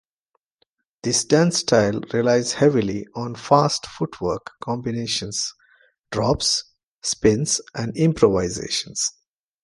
This 1.03 1.25
dance 1.25 1.59
style 1.59 2.01
relies 2.11 2.53
heavily 2.53 3.05
on 3.13 3.35
fast 3.35 3.85
footwork 3.85 4.49
combinations, 4.59 5.53
drops, 6.11 6.63
spins 7.03 7.61
and 7.75 7.95
improvisations. 7.95 9.11